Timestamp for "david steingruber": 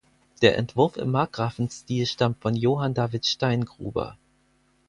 2.95-4.17